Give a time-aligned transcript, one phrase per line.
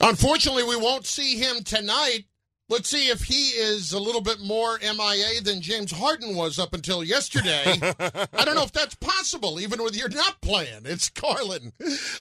[0.00, 2.26] Unfortunately, we won't see him tonight.
[2.70, 6.74] Let's see if he is a little bit more MIA than James Harden was up
[6.74, 7.64] until yesterday.
[7.80, 10.82] I don't know if that's possible, even with you're not playing.
[10.84, 11.72] It's Carlin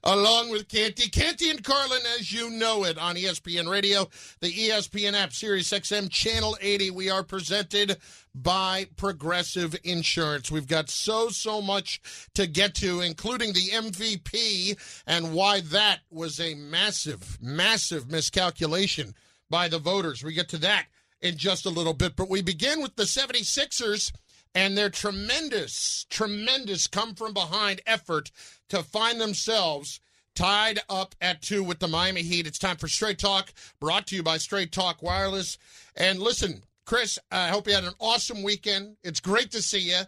[0.05, 1.09] along with Canty.
[1.09, 4.07] Canty and Carlin, as you know it, on ESPN Radio,
[4.39, 6.91] the ESPN app, Sirius XM, Channel 80.
[6.91, 7.97] We are presented
[8.33, 10.49] by Progressive Insurance.
[10.49, 11.99] We've got so, so much
[12.35, 19.13] to get to, including the MVP and why that was a massive, massive miscalculation
[19.49, 20.23] by the voters.
[20.23, 20.87] We get to that
[21.21, 24.11] in just a little bit, but we begin with the 76ers
[24.53, 28.31] and their tremendous, tremendous come from behind effort
[28.69, 29.99] to find themselves
[30.35, 32.45] tied up at two with the Miami Heat.
[32.45, 35.57] It's time for Straight Talk, brought to you by Straight Talk Wireless.
[35.95, 38.97] And listen, Chris, I hope you had an awesome weekend.
[39.03, 40.01] It's great to see you.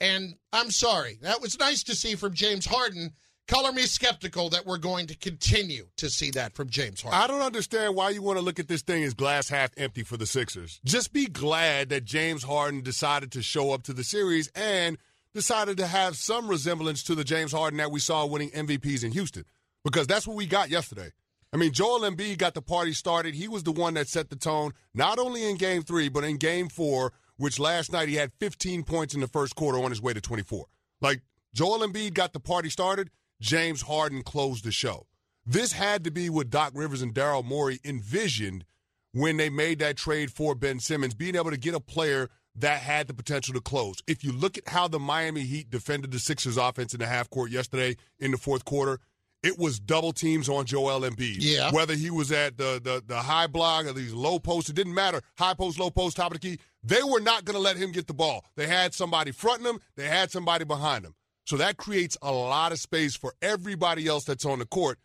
[0.00, 3.12] And I'm sorry, that was nice to see from James Harden
[3.46, 7.20] color me skeptical that we're going to continue to see that from James Harden.
[7.20, 10.02] I don't understand why you want to look at this thing as glass half empty
[10.02, 10.80] for the Sixers.
[10.84, 14.98] Just be glad that James Harden decided to show up to the series and
[15.34, 19.12] decided to have some resemblance to the James Harden that we saw winning MVPs in
[19.12, 19.44] Houston
[19.84, 21.10] because that's what we got yesterday.
[21.52, 23.34] I mean, Joel Embiid got the party started.
[23.34, 26.38] He was the one that set the tone, not only in game three, but in
[26.38, 30.02] game four, which last night he had 15 points in the first quarter on his
[30.02, 30.66] way to 24.
[31.00, 31.22] Like,
[31.54, 33.10] Joel Embiid got the party started.
[33.40, 35.06] James Harden closed the show.
[35.44, 38.64] This had to be what Doc Rivers and Daryl Morey envisioned
[39.12, 42.80] when they made that trade for Ben Simmons, being able to get a player that
[42.80, 44.02] had the potential to close.
[44.06, 47.30] If you look at how the Miami Heat defended the Sixers offense in the half
[47.30, 48.98] court yesterday in the fourth quarter,
[49.42, 51.36] it was double teams on Joel Embiid.
[51.38, 51.70] Yeah.
[51.70, 54.94] Whether he was at the, the, the high block or these low posts, it didn't
[54.94, 55.20] matter.
[55.38, 56.58] High post, low post, top of the key.
[56.82, 58.44] They were not going to let him get the ball.
[58.56, 61.14] They had somebody fronting him, they had somebody behind him.
[61.46, 64.98] So that creates a lot of space for everybody else that's on the court,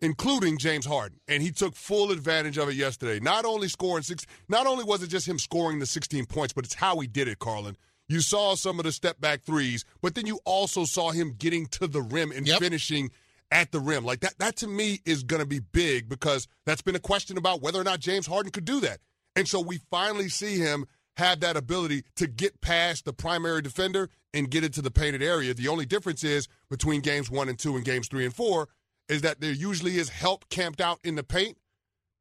[0.00, 1.18] including James Harden.
[1.28, 3.18] And he took full advantage of it yesterday.
[3.20, 6.64] Not only scoring six, not only was it just him scoring the 16 points, but
[6.64, 7.76] it's how he did it, Carlin.
[8.08, 11.66] You saw some of the step back threes, but then you also saw him getting
[11.68, 12.60] to the rim and Yep.
[12.60, 13.10] finishing
[13.50, 14.04] at the rim.
[14.04, 17.38] Like that that to me is going to be big because that's been a question
[17.38, 19.00] about whether or not James Harden could do that.
[19.34, 24.08] And so we finally see him have that ability to get past the primary defender
[24.34, 25.54] and get into the painted area.
[25.54, 28.68] The only difference is between games 1 and 2 and games 3 and 4
[29.08, 31.56] is that there usually is help camped out in the paint.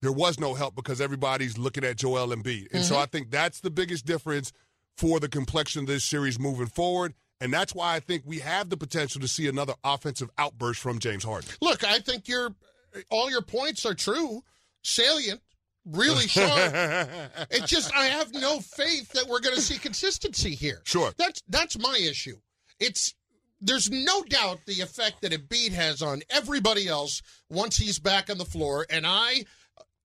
[0.02, 2.68] There was no help because everybody's looking at Joel Embiid.
[2.74, 3.04] And so mm-hmm.
[3.04, 4.54] I think that's the biggest difference
[4.98, 7.14] for the complexion of this series moving forward.
[7.42, 11.00] And that's why I think we have the potential to see another offensive outburst from
[11.00, 11.50] James Harden.
[11.62, 12.54] Look, I think your
[13.10, 14.44] all your points are true,
[14.84, 15.42] salient,
[15.86, 16.74] really sharp.
[17.50, 20.82] it's just I have no faith that we're going to see consistency here.
[20.86, 21.12] Sure.
[21.18, 22.38] That's that's my issue.
[22.80, 23.14] It's
[23.62, 28.38] there's no doubt the effect that Embiid has on everybody else once he's back on
[28.38, 29.46] the floor, and I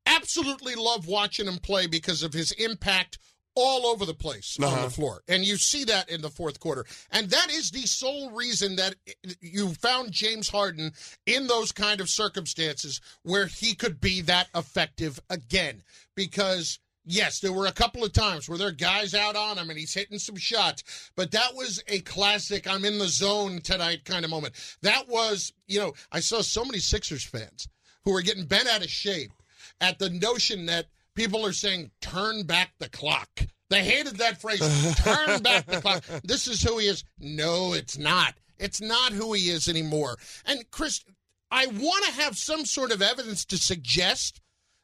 [0.06, 3.18] absolutely love watching him play because of his impact
[3.58, 4.84] all over the place on Uh-huh.
[4.84, 5.22] the floor.
[5.28, 6.86] And you see that in the fourth quarter.
[7.10, 8.94] And that is the sole reason that
[9.40, 10.92] you found James Harden
[11.26, 15.82] in those kind of circumstances where he could be that effective again.
[16.14, 16.78] Because
[17.10, 19.78] Yes, there were a couple of times where there are guys out on him and
[19.78, 24.26] he's hitting some shots, but that was a classic I'm in the zone tonight kind
[24.26, 24.52] of moment.
[24.82, 27.66] That was, you know, I saw so many Sixers fans
[28.04, 29.30] who were getting bent out of shape
[29.80, 33.28] at the notion that people are saying turn back the clock.
[33.70, 34.60] They hated that phrase,
[35.04, 36.04] turn back the clock.
[36.22, 37.04] This is who he is.
[37.18, 38.34] No, it's not.
[38.58, 40.16] It's not who he is anymore.
[40.46, 41.04] And Chris,
[41.50, 44.40] I want to have some sort of evidence to suggest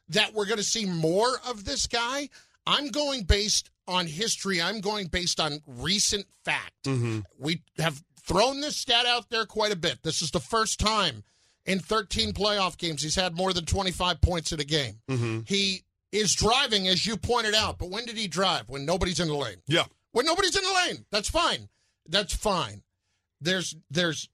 [0.09, 2.29] that we're going to see more of this guy.
[2.67, 4.61] I'm going based on history.
[4.61, 6.83] I'm going based on recent fact.
[6.85, 7.19] Mm-hmm.
[7.39, 10.03] We have thrown this stat out there quite a bit.
[10.03, 11.23] This is the first time
[11.65, 14.99] in 13 playoff games he's had more than 25 points in a game.
[15.09, 15.39] Mm-hmm.
[15.45, 15.84] He
[16.15, 18.69] is driving, as you pointed out, but when did he drive?
[18.69, 19.61] When nobody's in the lane.
[19.67, 19.85] Yeah.
[20.11, 21.05] When nobody's in the lane.
[21.11, 21.69] That's fine.
[22.07, 22.83] That's fine.
[23.41, 24.29] There's there's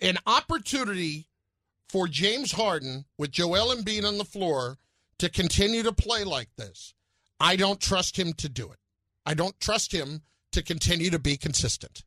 [0.00, 1.28] an opportunity
[1.88, 4.78] for James Harden with Joel Embiid on the floor
[5.18, 6.94] to continue to play like this.
[7.38, 8.78] I don't trust him to do it.
[9.26, 12.04] I don't trust him to continue to be consistent.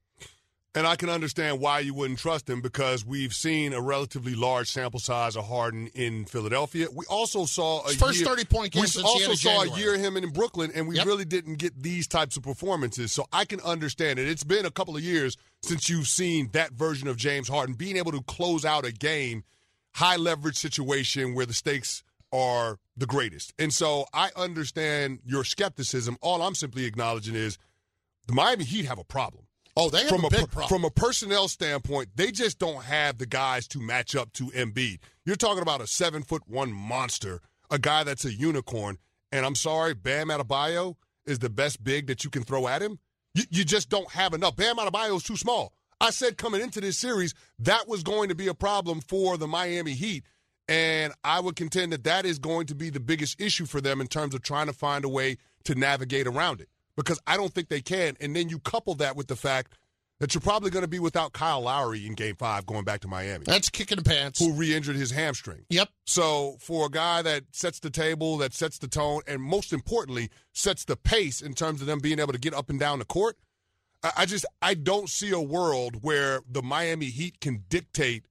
[0.76, 4.72] And I can understand why you wouldn't trust him because we've seen a relatively large
[4.72, 6.88] sample size of Harden in Philadelphia.
[6.92, 10.18] We also saw a first year, 30-point game We also saw a year of him
[10.18, 11.06] in Brooklyn, and we Yep.
[11.06, 13.12] really didn't get these types of performances.
[13.12, 14.28] So I can understand it.
[14.28, 17.96] It's been a couple of years since you've seen that version of James Harden being
[17.96, 19.44] able to close out a game,
[19.94, 23.54] high leverage situation where the stakes are the greatest.
[23.60, 26.18] And so I understand your skepticism.
[26.20, 27.60] All I'm simply acknowledging is
[28.26, 29.46] the Miami Heat have a problem.
[29.76, 30.70] Oh, they have from a big problem.
[30.70, 35.00] from a personnel standpoint, they just don't have the guys to match up to Embiid.
[35.26, 37.42] You're talking about a seven foot one monster,
[37.72, 39.00] a guy that's a unicorn,
[39.32, 43.00] and I'm sorry, Bam Adebayo is the best big that you can throw at him.
[43.34, 44.56] You, you just don't have enough.
[44.56, 45.74] Bam Adebayo is too small.
[46.00, 49.48] I said coming into this series that was going to be a problem for the
[49.48, 50.24] Miami Heat,
[50.68, 54.02] and I would contend that that is going to be the biggest issue for them
[54.02, 57.54] in terms of trying to find a way to navigate around it because I don't
[57.54, 58.16] think they can.
[58.20, 59.74] And then you couple that with the fact
[60.20, 63.08] that you're probably going to be without Kyle Lowry in Game Five going back to
[63.08, 64.40] Miami, That's kicking the pants.
[64.40, 65.66] who re-injured his hamstring.
[65.70, 65.90] Yep.
[66.06, 70.30] So for a guy that sets the table, that sets the tone, and most importantly
[70.54, 73.06] sets the pace in terms of them being able to get up and down the
[73.06, 73.38] court,
[74.04, 78.26] I, I just I don't see a world where the Miami Heat can dictate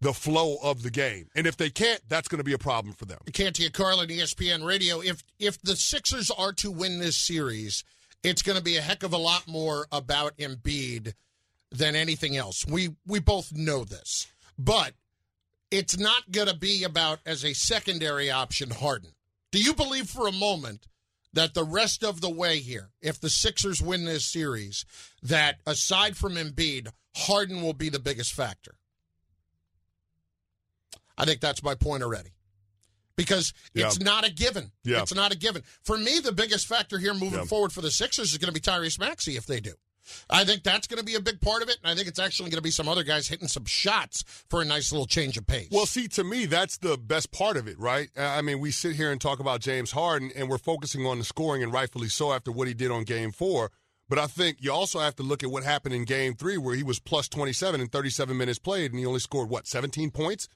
[0.00, 1.28] the flow of the game.
[1.34, 3.18] And if they can't, that's going to be a problem for them.
[3.32, 5.00] Canty Carlin, ESPN Radio.
[5.00, 7.84] If if the Sixers are to win this series,
[8.22, 11.14] it's going to be a heck of a lot more about Embiid
[11.70, 12.66] than anything else.
[12.66, 14.26] We we both know this,
[14.58, 14.92] but
[15.70, 19.10] it's not going to be about as a secondary option Harden.
[19.50, 20.86] Do you believe for a moment
[21.32, 24.84] that the rest of the way here, if the Sixers win this series,
[25.22, 28.74] that aside from Embiid, Harden will be the biggest factor?
[31.18, 32.30] I think that's my point already.
[33.16, 34.04] Because it's Yeah.
[34.04, 34.70] not a given.
[34.84, 35.02] Yeah.
[35.02, 35.64] It's not a given.
[35.82, 37.44] For me, the biggest factor here moving Yeah.
[37.46, 39.74] forward for the Sixers is going to be Tyrese Maxey if they do.
[40.30, 42.18] I think that's going to be a big part of it, and I think it's
[42.20, 45.36] actually going to be some other guys hitting some shots for a nice little change
[45.36, 45.68] of pace.
[45.70, 48.08] Well, see, to me, that's the best part of it, right?
[48.16, 51.18] Uh, I mean, we sit here and talk about James Harden, and we're focusing on
[51.18, 53.70] the scoring, and rightfully so after what he did on game four.
[54.08, 56.74] But I think you also have to look at what happened in game three, where
[56.74, 60.48] he was plus 27 in 37 minutes played, and he only scored, what, 17 points?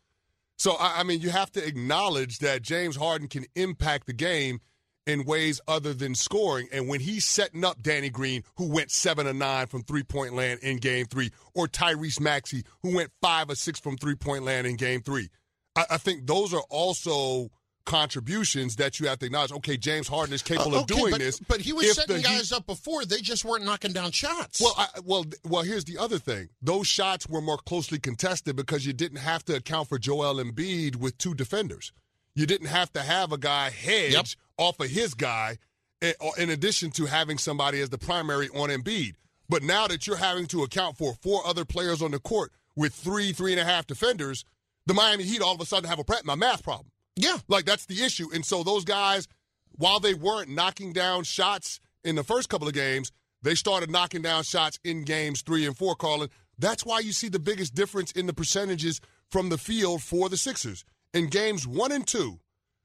[0.63, 4.61] So, I, mean, you have to acknowledge that James Harden can impact the game
[5.09, 6.69] in ways other than scoring.
[6.73, 10.35] And when he's setting up Danny Green, who went seven or nine from three point
[10.35, 14.45] land in game three, or Tyrese Maxey, who went five or six from three point
[14.45, 15.31] land in game three,
[15.75, 17.51] I, I think those are also
[17.85, 19.53] contributions that you have to acknowledge.
[19.53, 21.39] Okay, James Harden is capable Uh, of doing but, this.
[21.41, 24.61] But he was setting the guys up before; they just weren't knocking down shots.
[24.61, 25.63] well, I, well, well.
[25.63, 29.57] Here's the other thing: those shots were more closely contested because you didn't have to
[29.57, 31.93] account for Joel Embiid with two defenders.
[32.35, 34.27] You didn't have to have a guy hedge Yep.
[34.57, 35.59] off of his guy,
[36.01, 39.15] in, in addition to having somebody as the primary on Embiid.
[39.49, 42.95] But now that you're having to account for four other players on the court with
[42.95, 44.47] three, three and a half defenders,
[44.87, 46.87] the Miami Heat all of a sudden have a my math problem.
[47.17, 48.29] Yeah, Like that's the issue.
[48.33, 49.29] And so those guys,
[49.73, 53.13] while they weren't knocking down shots in the first couple of games,
[53.43, 56.31] they started knocking down shots in games three and four, Carlin.
[56.59, 59.01] That's why you see the biggest difference in the percentages
[59.31, 60.85] from the field for the Sixers.
[61.13, 62.41] In games one and two,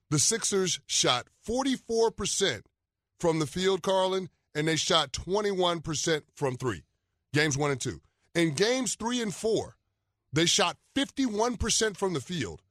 [0.09, 2.62] the Sixers shot 44%
[3.19, 6.83] from the field, Carlin, and they shot 21% from three.
[7.33, 8.01] Games one and two.
[8.33, 9.75] In games three and four,
[10.33, 12.62] they shot 51% from the field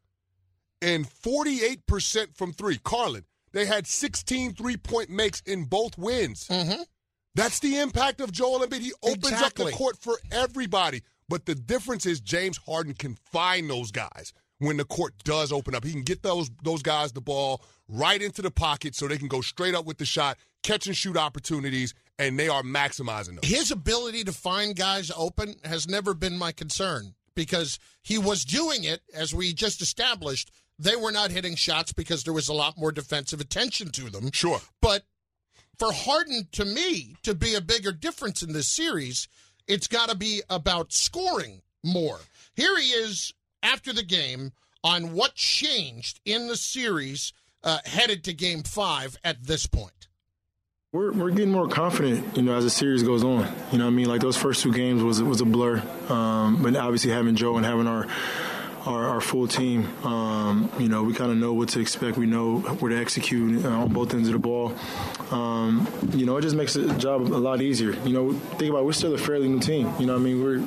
[0.86, 2.78] and 48% from three.
[2.78, 6.46] Carlin, they had 16 three point makes in both wins.
[6.48, 6.82] mm-hmm.
[7.34, 8.80] That's the impact of Joel Embiid.
[8.80, 11.02] He opens up the court for everybody.
[11.28, 15.74] But the difference is James Harden can find those guys when the court does open
[15.74, 15.84] up.
[15.84, 19.28] He can get those those guys the ball right into the pocket so they can
[19.28, 23.50] go straight up with the shot, catch and shoot opportunities, and they are maximizing those.
[23.50, 28.84] his ability to find guys open has never been my concern because he was doing
[28.84, 30.50] it as we just established.
[30.78, 34.30] They were not hitting shots because there was a lot more defensive attention to them.
[34.32, 34.60] Sure.
[34.82, 35.04] But
[35.78, 39.28] for Harden, to me, to be a bigger difference in this series,
[39.66, 42.18] it's got to be about scoring more.
[42.54, 44.52] Here he is after the game
[44.84, 47.32] on what changed in the series
[47.64, 50.08] uh, headed to game five at this point.
[50.92, 53.40] We're, we're getting more confident, you know, as the series goes on.
[53.72, 54.08] You know what I mean?
[54.08, 55.82] Like those first two games was was a blur.
[56.08, 58.06] Um, but obviously having Joe and having our
[58.86, 62.16] our, our full team, um, you know, we kind of know what to expect.
[62.16, 64.74] We know where to execute uh, on both ends of the ball.
[65.30, 67.92] Um, you know, it just makes the job a lot easier.
[68.04, 69.92] You know, think about it, we're still a fairly new team.
[69.98, 70.42] You know I mean?
[70.42, 70.66] We're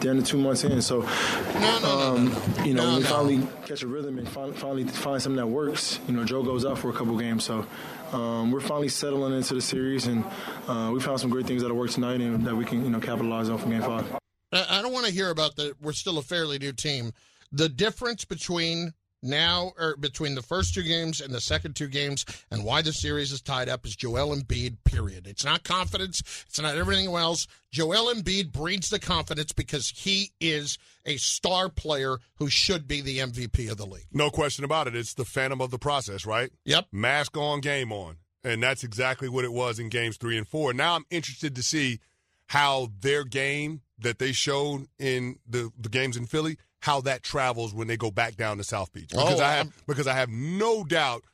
[0.00, 3.02] down to two months in, so No, no, no, no, you know, No, when we
[3.02, 6.64] finally catch a rhythm and fin- finally find something that works, you know, Joe goes
[6.64, 7.44] out for a couple games.
[7.44, 7.66] So
[8.12, 10.24] um, we're finally settling into the series, and
[10.68, 13.00] uh, we found some great things that'll work tonight and that we can, you know,
[13.00, 14.06] capitalize on for game five.
[14.52, 15.74] I don't want to hear about that.
[15.82, 17.12] We're still a fairly new team.
[17.52, 22.24] The difference between now or between the first two games and the second two games,
[22.50, 24.76] and why the series is tied up is Joel Embiid.
[24.84, 25.26] Period.
[25.26, 26.20] It's not confidence.
[26.46, 27.46] It's not everything else.
[27.70, 33.18] Joel Embiid breeds the confidence because he is a star player who should be the
[33.18, 34.06] MVP of the league.
[34.12, 34.96] No question about it.
[34.96, 36.50] It's the phantom of the process, right?
[36.64, 36.86] Yep.
[36.92, 38.16] mask on, game on.
[38.44, 40.72] And that's exactly what it was in games three and four.
[40.72, 42.00] Now I'm interested to see
[42.46, 47.74] how their game that they showed in the, the games in Philly, how that travels
[47.74, 49.10] when they go back down to South Beach.
[49.14, 51.24] Oh, because Oh, I have I'm- because I have no doubt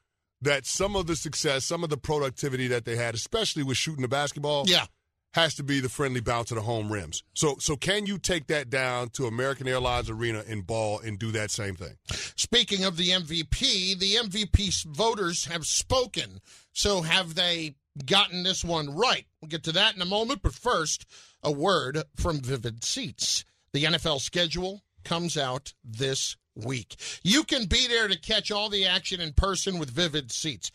[0.40, 4.02] that some of the success, some of the productivity that they had, especially with shooting
[4.02, 4.86] the basketball, Yeah.
[5.32, 7.22] has to be the friendly bounce of the home rims.
[7.34, 11.32] So so can you take that down to American Airlines Arena in ball and do
[11.32, 11.96] that same thing?
[12.36, 16.40] Speaking of the MVP, the MVP voters have spoken.
[16.72, 17.74] So have they
[18.04, 19.26] gotten this one right?
[19.40, 20.42] We'll get to that in a moment.
[20.42, 21.04] But first,
[21.42, 23.44] a word from Vivid Seats.
[23.72, 26.96] The NFL schedule comes out this week.
[27.22, 30.70] You can be there to catch all the action in person with Vivid Seats.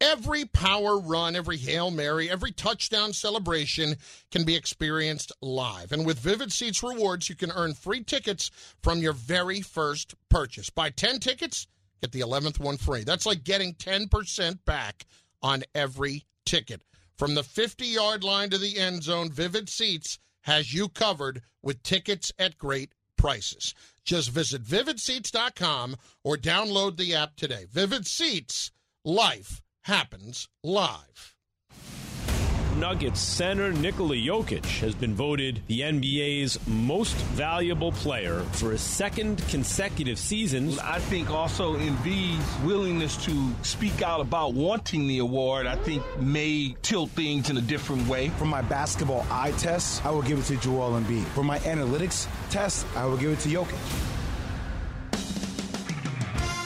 [0.00, 3.96] Every power run, every Hail Mary, every touchdown celebration
[4.30, 5.92] can be experienced live.
[5.92, 8.50] And with Vivid Seats rewards, you can earn free tickets
[8.82, 10.68] from your very first purchase.
[10.68, 11.66] Buy 10 tickets,
[12.02, 13.04] get the 11th one free.
[13.04, 15.06] That's like getting 10% back
[15.42, 16.82] on every ticket.
[17.16, 21.82] From the 50 yard line to the end zone, Vivid Seats has you covered with
[21.82, 23.74] tickets at great prices.
[24.04, 27.66] Just visit vividseats.com or download the app today.
[27.70, 28.70] Vivid Seats,
[29.04, 31.35] life happens live.
[32.76, 39.42] Nuggets center Nikola Jokic has been voted the NBA's most valuable player for a second
[39.48, 40.78] consecutive season.
[40.80, 46.76] I think also Embiid's willingness to speak out about wanting the award, I think may
[46.82, 48.28] tilt things in a different way.
[48.30, 51.24] For my basketball eye test, I will give it to Joel Embiid.
[51.28, 54.12] For my analytics test, I will give it to Jokic.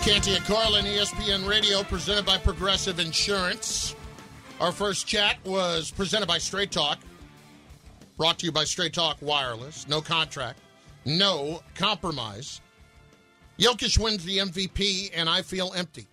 [0.03, 3.95] Canty and Carlin, ESPN Radio, presented by Progressive Insurance.
[4.61, 6.99] Our first chat was presented by Straight Talk,
[8.19, 9.89] brought to you by Straight Talk Wireless.
[9.89, 10.59] No contract,
[11.07, 12.61] no compromise.
[13.59, 16.07] Jokic wins the MVP, and I feel empty.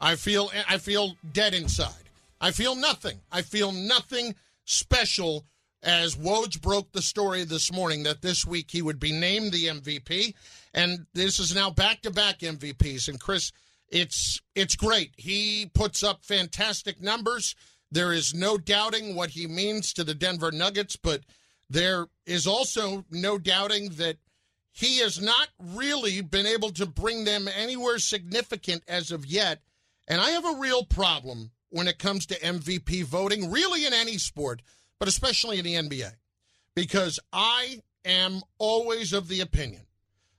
[0.00, 2.10] I feel I feel dead inside.
[2.40, 3.20] I feel nothing.
[3.30, 5.44] I feel nothing special.
[5.84, 9.66] As Woj broke the story this morning that this week he would be named the
[9.66, 10.34] MVP,
[10.74, 13.08] and this is now back-to-back MVPs.
[13.08, 13.52] And Chris,
[13.88, 15.12] it's it's great.
[15.16, 17.54] He puts up fantastic numbers.
[17.92, 21.20] There is no doubting what he means to the Denver Nuggets, but
[21.68, 24.16] there is also no doubting that
[24.72, 29.60] he has not really been able to bring them anywhere significant as of yet.
[30.08, 34.16] And I have a real problem when it comes to MVP voting, really in any
[34.16, 34.62] sport,
[34.98, 36.12] but especially in the NBA,
[36.74, 39.82] because I am always of the opinion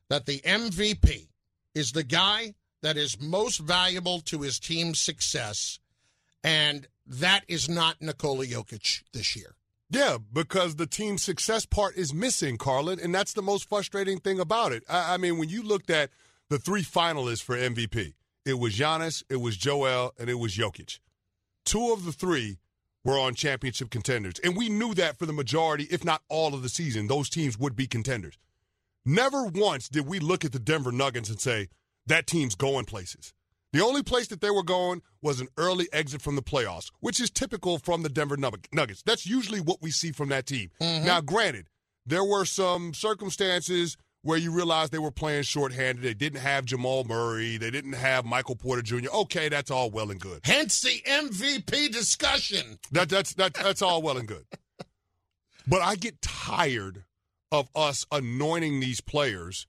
[0.09, 1.27] that the MVP
[1.75, 5.77] is the guy that is most valuable to his team's success.
[6.43, 9.55] And that is not Nikola Jokic this year.
[9.89, 14.39] Yeah, because the team success part is missing, Carlin, and that's the most frustrating thing
[14.39, 14.83] about it.
[14.89, 16.09] I, I mean, when you looked at
[16.49, 18.13] the three finalists for MVP,
[18.45, 20.99] it was Giannis, it was Joel, and it was Jokic.
[21.63, 22.57] Two of the three
[23.05, 26.63] were on championship contenders, and we knew that for the majority, if not all of
[26.63, 28.37] the season, those teams would be contenders.
[29.05, 31.67] Never once did we look at the Denver Nuggets and say,
[32.07, 33.33] that team's going places.
[33.73, 37.19] The only place that they were going was an early exit from the playoffs, which
[37.19, 39.01] is typical from the Denver Nuggets.
[39.03, 40.69] That's usually what we see from that team.
[40.79, 41.05] Mm-hmm.
[41.05, 41.65] Now, granted,
[42.05, 46.03] there were some circumstances where you realize they were playing shorthanded.
[46.03, 47.57] They didn't have Jamal Murray.
[47.57, 49.09] They didn't have Michael Porter Jr.
[49.13, 50.41] Okay, that's all well and good.
[50.43, 52.77] Hence the MVP discussion.
[52.91, 54.45] That, that's, that, that's all well and good.
[55.67, 57.05] But I get tired
[57.51, 59.67] of us anointing these players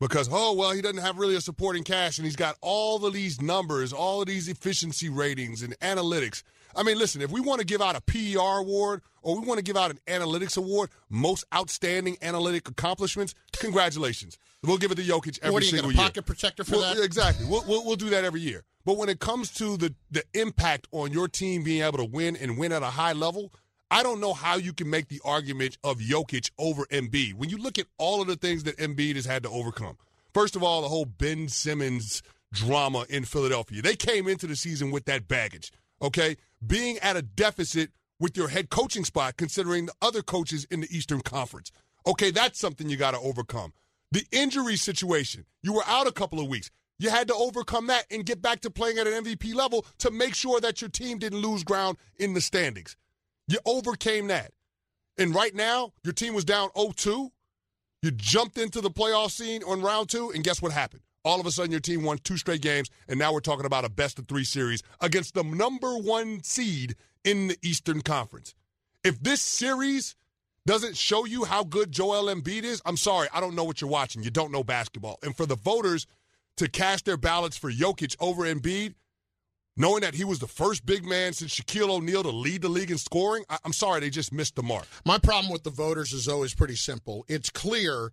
[0.00, 3.12] because, oh, well, he doesn't have really a supporting cast and he's got all of
[3.12, 6.42] these numbers, all of these efficiency ratings and analytics.
[6.76, 9.58] I mean, listen, if we want to give out a PER award or we want
[9.58, 14.38] to give out an analytics award, most outstanding analytic accomplishments, congratulations.
[14.62, 16.02] We'll give it to Jokic every what single year.
[16.02, 17.02] pocket protector for Well, that?
[17.04, 17.46] Exactly.
[17.48, 18.64] We'll, we'll, we'll do that every year.
[18.84, 22.36] But when it comes to the, the impact on your team being able to win
[22.36, 23.52] and win at a high level,
[23.90, 27.34] I don't know how you can make the argument of Jokic over Embiid.
[27.34, 29.96] When you look at all of the things that Embiid has had to overcome,
[30.34, 33.82] first of all, the whole Ben Simmons drama in Philadelphia.
[33.82, 36.36] They came into the season with that baggage, okay?
[36.66, 37.90] Being at a deficit
[38.20, 41.70] with your head coaching spot, considering the other coaches in the Eastern Conference.
[42.06, 43.72] Okay, that's something you got to overcome.
[44.12, 46.70] The injury situation, you were out a couple of weeks.
[46.98, 50.10] You had to overcome that and get back to playing at an MVP level to
[50.10, 52.96] make sure that your team didn't lose ground in the standings.
[53.48, 54.52] You overcame that.
[55.16, 57.32] And right now, your team was down 0 2.
[58.02, 61.02] You jumped into the playoff scene on round two, and guess what happened?
[61.24, 63.84] All of a sudden, your team won two straight games, and now we're talking about
[63.84, 68.54] a best of three series against the number one seed in the Eastern Conference.
[69.02, 70.14] If this series
[70.64, 73.90] doesn't show you how good Joel Embiid is, I'm sorry, I don't know what you're
[73.90, 74.22] watching.
[74.22, 75.18] You don't know basketball.
[75.24, 76.06] And for the voters
[76.58, 78.94] to cast their ballots for Jokic over Embiid,
[79.78, 82.90] knowing that he was the first big man since Shaquille O'Neal to lead the league
[82.90, 84.86] in scoring, I- I'm sorry, they just missed the mark.
[85.06, 87.24] My problem with the voters is always pretty simple.
[87.28, 88.12] It's clear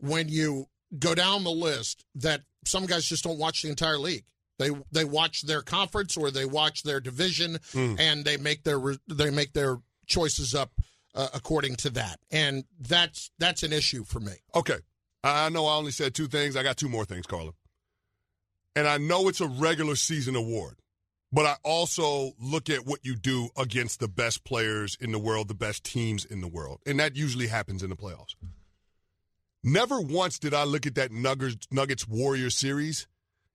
[0.00, 0.66] when you
[0.98, 4.24] go down the list that some guys just don't watch the entire league.
[4.58, 9.30] They they watch their conference or they watch their division and they make their they
[9.30, 10.70] make their choices up
[11.14, 12.20] uh, according to that.
[12.30, 14.32] And that's that's an issue for me.
[14.54, 14.78] Okay.
[15.24, 16.54] I I know I only said two things.
[16.56, 17.50] I got two more things, Carla.
[18.76, 20.76] And I know it's a regular season award,
[21.34, 25.48] but I also look at what you do against the best players in the world,
[25.48, 26.78] the best teams in the world.
[26.86, 28.36] And that usually happens in the playoffs.
[29.64, 33.08] Never once did I look at that Nuggets, Nuggets Warriors series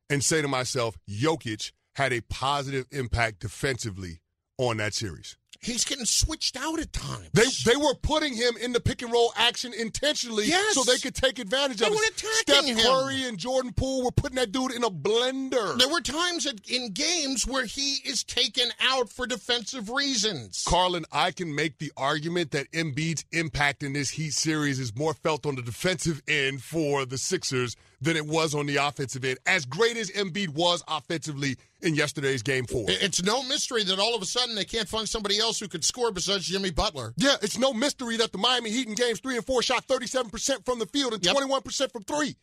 [0.10, 4.20] and say to myself, Jokic had a positive impact defensively
[4.58, 5.38] on that series.
[5.62, 7.30] He's getting switched out at times.
[7.34, 10.74] They they were putting him in the pick and roll action intentionally Yes.
[10.74, 12.12] so they could take advantage They of were it.
[12.46, 12.92] attacking Steph him.
[12.94, 15.78] Curry and Jordan Poole were putting that dude in a blender.
[15.78, 20.63] there were times at, in games where he is taken out for defensive reasons.
[20.66, 25.13] Carlin, I can make the argument that Embiid's impact in this Heat series is more
[25.13, 29.38] felt on the defensive end for the Sixers than it was on the offensive end.
[29.46, 32.86] As great as Embiid was offensively in yesterday's game four.
[32.88, 35.84] It's no mystery that all of a sudden they can't find somebody else who could
[35.84, 37.13] score besides Jimmy Butler.
[37.18, 40.65] Yeah, it's no mystery that the Miami Heat in games three and four shot 37%
[40.65, 41.36] from the field and Yep.
[41.36, 42.36] 21% from three.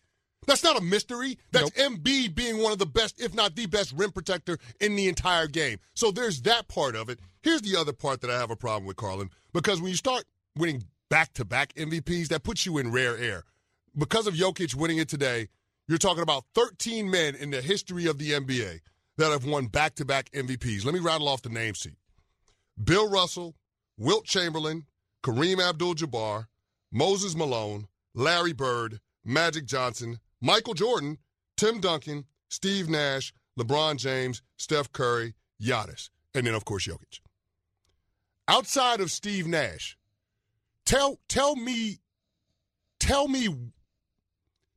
[0.47, 1.39] That's not a mystery.
[1.51, 5.09] That's Embiid being one of the best, if not the best, rim protector in the
[5.09, 5.79] entire game.
[5.95, 7.19] So there's that part of it.
[7.43, 10.25] Here's the other part that I have a problem with, Carlin, because when you start
[10.57, 13.45] winning back to back MVPs, that puts you in rare air.
[13.99, 15.49] Because of Jokic winning it today,
[15.89, 18.81] you're talking about 13 men in the history of the NBA
[19.17, 20.85] that have won back to back MVPs.
[20.85, 21.97] Let me rattle off the names to you
[22.83, 23.55] Bill Russell,
[23.97, 24.85] Wilt Chamberlain,
[25.23, 26.47] Kareem Abdul Jabbar,
[26.93, 31.17] Moses Malone, Larry Bird, Magic Johnson, Michael Jordan,
[31.57, 37.21] Tim Duncan, Steve Nash, LeBron James, Steph Curry, Giannis, and then, of course, Jokic.
[38.47, 39.97] Outside of Steve Nash,
[40.85, 41.99] tell tell me,
[43.01, 43.49] tell me,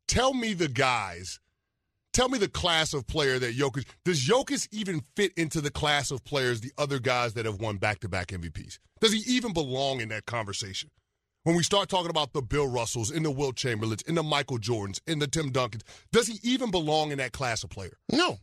[0.10, 1.40] tell me the guys.
[2.12, 4.20] Tell me the class of player that Jokic does.
[4.28, 8.28] Jokic even fit into the class of players the other guys that have won back-to-back
[8.28, 8.80] MVPs?
[9.00, 10.90] Does he even belong in that conversation?
[11.44, 14.58] When we start talking about the Bill Russells, in the Wilt Chamberlains, in the Michael
[14.58, 17.98] Jordans, in the Tim Duncans, does he even belong in that class of player?
[18.12, 18.40] No.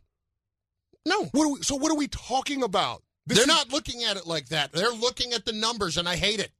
[1.04, 1.24] No.
[1.32, 3.02] What are we, so what are we talking about?
[3.26, 4.72] This They're is- not looking at it like that.
[4.72, 6.52] They're looking at the numbers, and I hate it.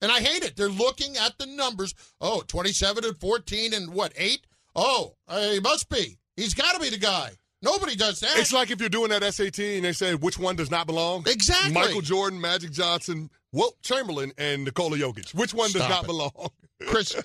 [0.00, 0.56] And I hate it.
[0.56, 1.94] They're looking at the numbers.
[2.20, 4.46] Oh, 27 and 14 and what, 8?
[4.76, 6.18] Oh, uh, he must be.
[6.36, 7.32] He's got to be the guy.
[7.60, 8.38] Nobody does that.
[8.38, 11.24] It's like if you're doing that SAT and they say which one does not belong.
[11.26, 11.72] Exactly.
[11.72, 15.34] Michael Jordan, Magic Johnson, Wilt Chamberlain, and Nikola Jokic.
[15.34, 16.06] Which one does not it.
[16.06, 16.50] belong?
[16.86, 17.20] Chris,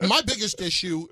[0.00, 1.06] my biggest issue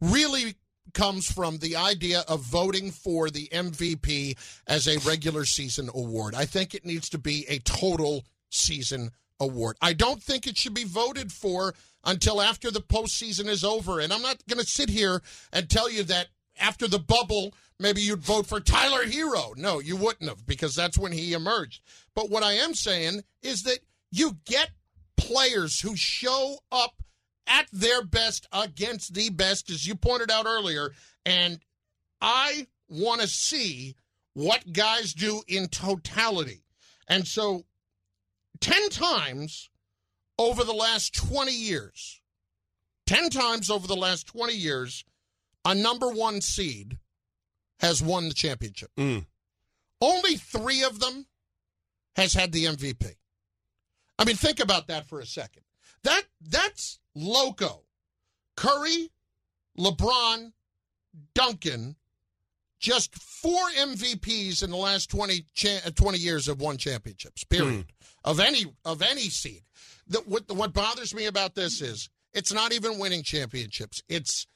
[0.00, 0.56] really
[0.94, 6.34] comes from the idea of voting for the MVP as a regular season award.
[6.34, 9.76] I think it needs to be a total season award.
[9.80, 11.74] I don't think it should be voted for
[12.04, 14.00] until after the postseason is over.
[14.00, 15.22] And I'm not going to sit here
[15.52, 19.56] and tell you that after the bubble, maybe you'd vote for Tyler Herro.
[19.56, 21.82] No, you wouldn't have because that's when he emerged.
[22.14, 24.70] But what I am saying is that you get
[25.16, 27.02] players who show up
[27.46, 30.92] at their best against the best, as you pointed out earlier.
[31.26, 31.58] And
[32.20, 33.96] I want to see
[34.34, 36.62] what guys do in totality.
[37.08, 37.64] And so,
[38.60, 39.70] 10 times
[40.38, 42.20] over the last 20 years,
[43.06, 45.04] 10 times over the last 20 years,
[45.64, 46.98] a number one seed
[47.80, 48.90] has won the championship.
[48.96, 49.26] Mm.
[50.00, 51.26] Only three of them
[52.16, 53.14] has had the MVP.
[54.18, 55.62] I mean, think about that for a second.
[56.04, 57.84] That that's loco.
[58.56, 59.10] Curry,
[59.78, 60.52] LeBron,
[61.34, 61.96] Duncan,
[62.80, 67.44] just four MVPs in the last 20, cha- uh, 20 years have won championships.
[67.44, 67.86] Period.
[68.24, 69.62] Of any of any seed.
[70.06, 74.02] The, what what bothers me about this is it's not even winning championships.
[74.08, 74.46] It's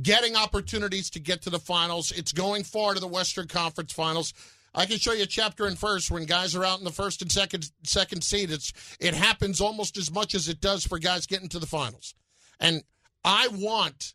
[0.00, 2.12] getting opportunities to get to the finals.
[2.12, 4.32] It's going far to the Western Conference Finals.
[4.74, 7.20] I can show you a chapter and verse when guys are out in the first
[7.20, 8.50] and second second seed.
[8.50, 12.14] It's it happens almost as much as it does for guys getting to the finals.
[12.58, 12.82] And
[13.24, 14.14] I want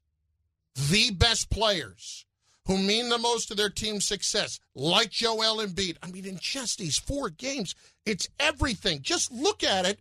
[0.76, 2.26] the best players
[2.68, 5.98] who mean the most to their team's success, like Joel Embiid.
[6.04, 7.74] I mean, in just these four games,
[8.06, 9.02] it's everything.
[9.02, 10.00] Just look at it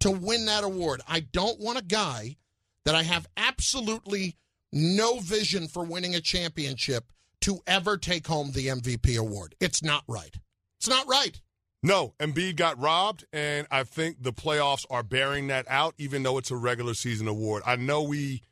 [0.00, 1.02] to win that award.
[1.08, 2.36] I don't want a guy
[2.84, 4.36] that I have absolutely
[4.72, 9.54] no vision for winning a championship to ever take home the MVP award.
[9.60, 10.34] It's not right.
[10.78, 11.40] It's not right.
[11.82, 16.38] No, Embiid got robbed, and I think the playoffs are bearing that out, even though
[16.38, 17.64] it's a regular season award.
[17.66, 18.42] I know we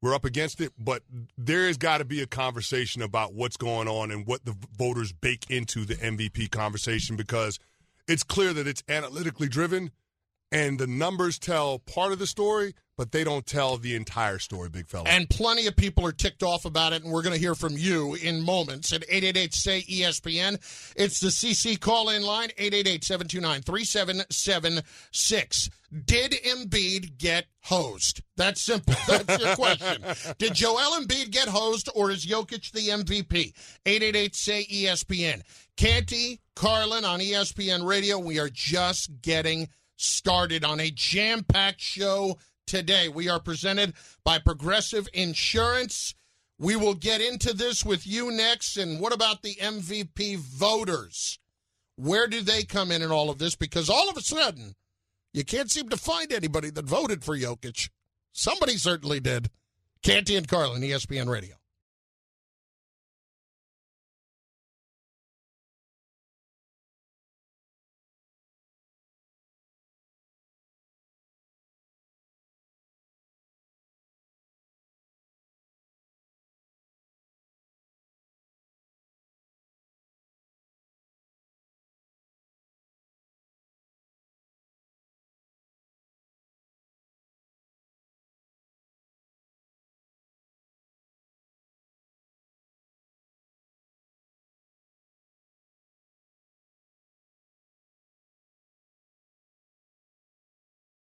[0.00, 1.02] We're up against it, but
[1.36, 5.12] there has got to be a conversation about what's going on and what the voters
[5.12, 7.58] bake into the MVP conversation because
[8.06, 9.90] it's clear that it's analytically driven
[10.50, 14.68] and the numbers tell part of the story, but they don't tell the entire story,
[14.68, 15.08] big fella.
[15.08, 17.74] And plenty of people are ticked off about it, and we're going to hear from
[17.76, 20.54] you in moments at 888 say ESPN.
[20.96, 25.70] It's the CC call in line, 888 729 3776.
[26.04, 28.22] Did Embiid get hosed?
[28.36, 28.94] That's simple.
[29.08, 30.02] That's your question.
[30.38, 33.52] Did Joel Embiid get hosed, or is Jokic the MVP?
[33.86, 35.42] 888 say ESPN.
[35.76, 38.18] Canty, Carlin on ESPN Radio.
[38.18, 43.08] We are just getting started on a jam packed show today.
[43.08, 46.14] We are presented by Progressive Insurance.
[46.58, 48.76] We will get into this with you next.
[48.76, 51.38] And what about the MVP voters?
[51.96, 53.56] Where do they come in in all of this?
[53.56, 54.74] Because all of a sudden,
[55.32, 57.90] you can't seem to find anybody that voted for Jokic.
[58.32, 59.50] Somebody certainly did.
[60.02, 61.57] Canty and Carlin, ESPN Radio.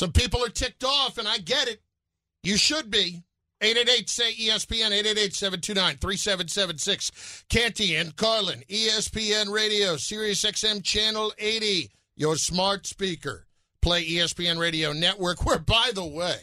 [0.00, 1.82] Some people are ticked off, and I get it.
[2.42, 3.22] You should be.
[3.60, 7.44] 888 say ESPN, 888 729 3776.
[7.50, 13.46] Canty and Carlin, ESPN Radio, Sirius XM Channel 80, your smart speaker.
[13.82, 16.38] Play ESPN Radio Network, where, by the way,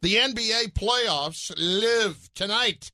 [0.00, 2.92] the NBA playoffs live tonight.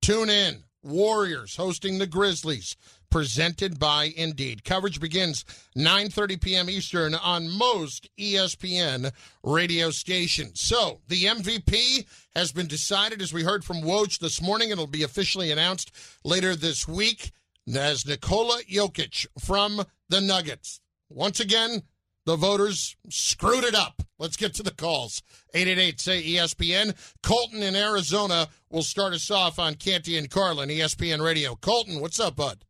[0.00, 0.64] Tune in.
[0.82, 2.76] Warriors hosting the Grizzlies
[3.10, 4.64] presented by Indeed.
[4.64, 5.44] Coverage begins
[5.76, 6.70] 9:30 p.m.
[6.70, 9.12] Eastern on most ESPN
[9.42, 10.60] radio stations.
[10.60, 14.70] So, the MVP has been decided as we heard from Woj this morning.
[14.70, 15.90] It'll be officially announced
[16.24, 17.32] later this week
[17.76, 20.80] as Nikola Jokic from the Nuggets.
[21.10, 21.82] Once again,
[22.26, 24.02] the voters screwed it up.
[24.18, 25.22] Let's get to the calls.
[25.54, 26.94] 888 say ESPN.
[27.22, 31.54] Colton in Arizona will start us off on Canty and Carlin, ESPN Radio.
[31.54, 32.64] Colton, what's up, bud?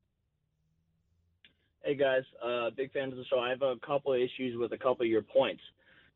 [1.83, 3.39] Hey guys, uh, big fan of the show.
[3.39, 5.63] I have a couple of issues with a couple of your points.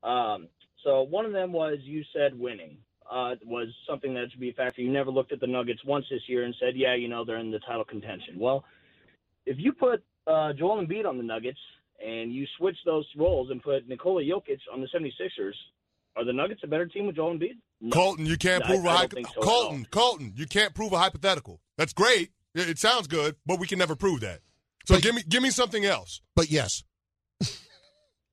[0.03, 0.49] Um,
[0.85, 2.77] so one of them was you said winning
[3.11, 4.83] uh, was something that should be a factor.
[4.83, 7.39] You never looked at the Nuggets once this year and said, yeah, you know, they're
[7.39, 8.39] in the title contention.
[8.39, 8.65] Well,
[9.47, 11.59] if you put uh, Joel Embiid on the Nuggets
[12.05, 15.53] and you switch those roles and put Nikola Jokic on the 76ers,
[16.17, 17.57] Are the Nuggets a better team with Joel Embiid?
[17.81, 17.91] No.
[17.93, 20.93] Colton, you can't prove I a don't hypo- think so Colton, Colton, you can't prove
[20.93, 21.61] a hypothetical.
[21.79, 22.31] That's great.
[22.55, 24.41] It, it sounds good, but we can never prove that.
[24.87, 26.21] So But- give me give me something else.
[26.37, 26.83] But yes,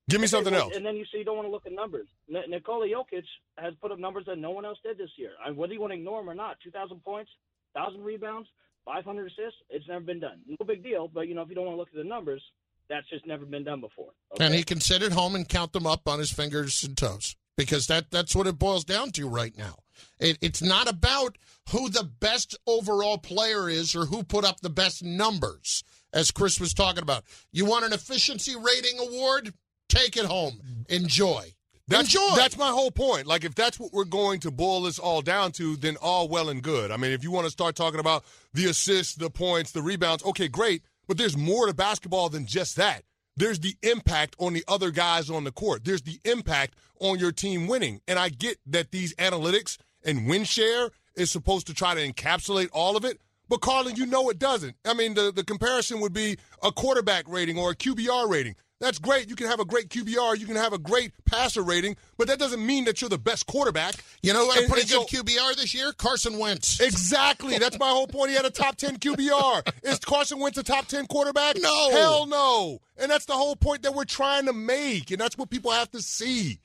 [0.08, 0.76] Give me Okay, something well, else.
[0.76, 2.08] And then you say you don't want to look at numbers.
[2.28, 3.22] N- Nikola Jokic
[3.58, 5.30] has put up numbers that no one else did this year.
[5.44, 7.30] I whether you want to ignore them or not, 2,000 points,
[7.74, 8.48] 1,000 rebounds,
[8.86, 10.40] 500 assists, it's never been done.
[10.48, 12.42] No big deal, but, you know, if you don't want to look at the numbers,
[12.90, 14.10] that's just never been done before.
[14.34, 14.44] Okay?
[14.44, 17.36] and he can sit at home and count them up on his fingers and toes
[17.56, 19.76] because that that's what it boils down to right now.
[20.18, 21.38] It, it's not about
[21.70, 26.58] who the best overall player is or who put up the best numbers, as Chris
[26.60, 27.24] was talking about.
[27.52, 29.54] You want an efficiency rating award?
[29.88, 30.60] Take it home.
[30.88, 31.54] Enjoy.
[31.88, 32.36] That's, Enjoy.
[32.36, 33.26] That's my whole point.
[33.26, 36.48] Like, if that's what we're going to boil this all down to, then all well
[36.48, 36.92] and good.
[36.92, 38.24] I mean, if you want to start talking about
[38.54, 40.82] the assists, the points, the rebounds, okay, great.
[41.10, 43.02] But there's more to basketball than just that.
[43.36, 45.84] There's the impact on the other guys on the court.
[45.84, 48.00] There's the impact on your team winning.
[48.06, 52.68] And I get that these analytics and win share is supposed to try to encapsulate
[52.72, 53.20] all of it.
[53.48, 54.76] But Carlin, you know it doesn't.
[54.84, 58.54] I mean, the, the comparison would be a quarterback rating or a QBR rating.
[58.80, 59.28] That's great.
[59.28, 62.38] You can have a great QBR, you can have a great passer rating, but that
[62.38, 63.94] doesn't mean that you're the best quarterback.
[64.22, 65.92] You know who had a And- pretty and good QBR this year?
[65.92, 66.80] Carson Wentz.
[66.80, 67.58] Exactly.
[67.58, 68.30] That's my whole point.
[68.30, 69.62] He had a top 10 QBR.
[69.84, 71.56] Is Carson Wentz a top 10 quarterback?
[71.58, 71.90] No.
[71.90, 72.78] Hell no.
[72.96, 75.10] And that's the whole point that we're trying to make.
[75.10, 76.58] And that's what people have to see.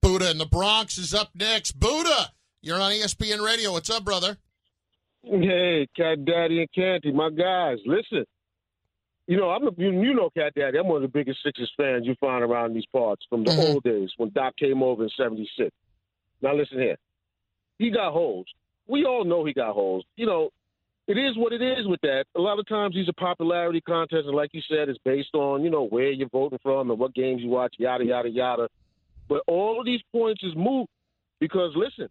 [0.00, 1.72] Buddha in the Bronx is up next.
[1.78, 3.72] Buddha, you're on ESPN Radio.
[3.72, 4.38] What's up, brother?
[5.22, 8.24] Hey, Cat Daddy and Canty, my guys, listen.
[9.30, 10.76] You know, I'm a, you, you know Cat Daddy.
[10.76, 13.74] I'm one of the biggest Sixers fans you find around these parts from the Mhm.
[13.74, 15.70] old days when Doc came over in '76.
[16.42, 16.96] Now listen here,
[17.78, 18.46] he got holes.
[18.88, 20.04] We all know he got holes.
[20.16, 20.50] You know,
[21.06, 22.24] it is what it is with that.
[22.34, 25.62] A lot of times these are popularity contests, and like you said, it's based on
[25.62, 28.68] you know where you're voting from and what games you watch, yada yada yada.
[29.28, 30.88] But all of these points is moot
[31.38, 32.08] because listen,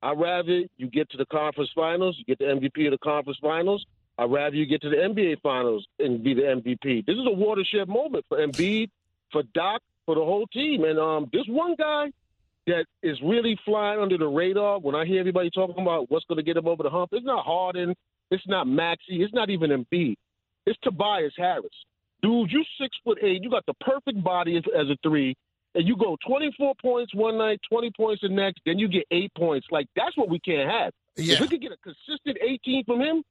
[0.00, 3.40] I'd rather you get to the conference finals, you get the MVP of the conference
[3.42, 3.84] finals.
[4.18, 7.06] I'd rather you get to the NBA finals and be the MVP.
[7.06, 8.90] This is a watershed moment for Embiid,
[9.32, 10.84] for Doc, for the whole team.
[10.84, 12.10] And um, this one guy
[12.66, 14.78] that is really flying under the radar.
[14.78, 17.24] When I hear everybody talking about what's going to get him over the hump, it's
[17.24, 17.94] not Harden,
[18.30, 20.16] it's not Maxey, it's not even Embiid.
[20.66, 21.70] It's Tobias Harris.
[22.22, 23.42] Dude, you six foot eight.
[23.42, 25.34] You got the perfect body as, as a three,
[25.74, 29.32] and you go 24 points one night, 20 points the next, then you get eight
[29.34, 29.66] points.
[29.70, 30.92] Like that's what we can't have.
[31.16, 31.34] Yeah.
[31.34, 33.22] If we could get a consistent 18 from him,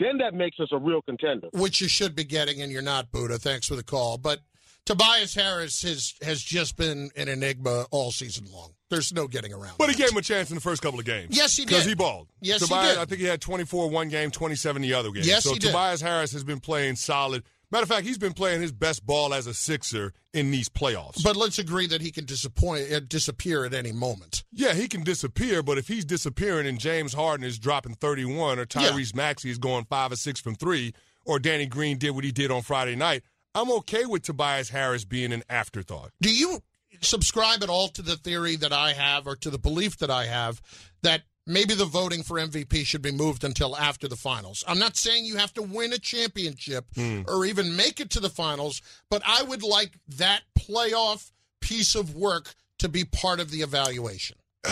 [0.00, 1.48] then that makes us a real contender.
[1.52, 3.38] which you should be getting, and you're not, Buddha.
[3.38, 4.18] Thanks for the call.
[4.18, 4.40] But
[4.86, 8.72] Tobias Harris has has just been an enigma all season long.
[8.88, 9.74] There's no getting around.
[9.78, 11.36] But he gave him a chance in the first couple of games.
[11.36, 11.68] Yes, he did.
[11.68, 12.28] Because he balled.
[12.40, 12.98] Yes, he Tobias, did.
[12.98, 15.22] I think he had 24 one game, 27 the other game.
[15.24, 15.68] Yes, so he did.
[15.68, 17.44] Tobias Harris has been playing solid.
[17.70, 21.22] Matter of fact, he's been playing his best ball as a Sixer in these playoffs.
[21.22, 24.42] But let's agree that he can disappoint, uh, disappear at any moment.
[24.52, 28.66] Yeah, he can disappear, but if he's disappearing and James Harden is dropping 31 or
[28.66, 30.92] Tyrese Maxey is going 5 or 6 from 3
[31.24, 33.22] or Danny Green did what he did on Friday night,
[33.54, 36.10] I'm okay with Tobias Harris being an afterthought.
[36.20, 36.62] Do you
[37.00, 40.26] subscribe at all to the theory that I have, or to the belief that I
[40.26, 40.60] have,
[41.02, 41.22] that
[41.52, 44.64] maybe the voting for MVP should be moved until after the finals?
[44.66, 46.86] I'm not saying you have to win a championship
[47.26, 52.14] or even make it to the finals, but I would like that playoff piece of
[52.14, 54.36] work to be part of the evaluation.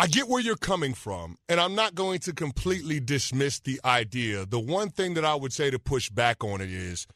[0.00, 4.46] I get where you're coming from, and I'm not going to completely dismiss the idea.
[4.46, 7.06] The one thing that I would say to push back on it is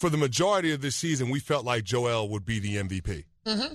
[0.00, 3.24] for the majority of this season, we felt like Joel would be the MVP.
[3.46, 3.74] Mm-hmm.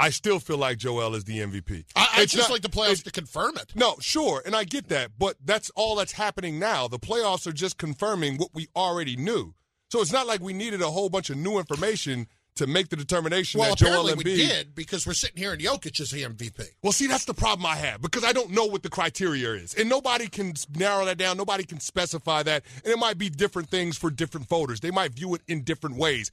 [0.00, 1.84] I still feel like Joel is the MVP.
[1.94, 3.72] I, I It's just not- like the playoffs to confirm it.
[3.74, 6.88] No, sure, and I get that, but that's all that's happening now.
[6.88, 9.54] The playoffs are just confirming what we already knew.
[9.90, 12.96] So it's not like we needed a whole bunch of new information to make the
[12.96, 14.36] determination Well, that Joel apparently Embiid.
[14.36, 16.62] we did because we're sitting here and Jokic is the MVP.
[16.82, 19.72] Well, see, that's the problem I have because I don't know what the criteria is.
[19.74, 21.36] And nobody can narrow that down.
[21.38, 22.64] Nobody can specify that.
[22.84, 24.80] And it might be different things for different voters.
[24.80, 26.30] They might view it in different ways.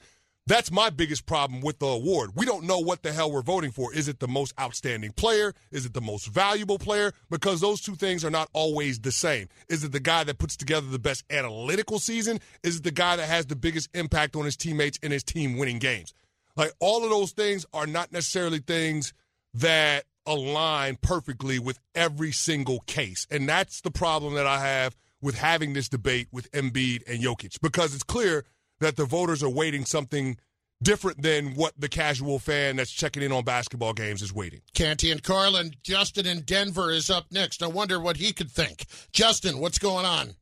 [0.47, 2.31] That's my biggest problem with the award.
[2.35, 3.93] We don't know what the hell we're voting for.
[3.93, 5.53] Is it the most outstanding player?
[5.71, 7.11] Is it the most valuable player?
[7.29, 9.49] Because those two things are not always the same.
[9.67, 12.39] Is it the guy that puts together the best analytical season?
[12.63, 15.57] Is it the guy that has the biggest impact on his teammates and his team
[15.57, 16.13] winning games?
[16.55, 19.13] Like all of those things are not necessarily things
[19.53, 23.27] that align perfectly with every single case.
[23.29, 27.59] And that's the problem that I have with having this debate with Embiid and Jokic
[27.61, 28.45] because it's clear
[28.79, 30.37] that the voters are weighting something
[30.81, 34.61] different than what the casual fan that's checking in on basketball games is weighting.
[34.73, 37.63] Canty and Carlin, Justin in Denver is up next.
[37.63, 38.85] I wonder what he could think.
[39.11, 40.35] Justin, what's going on?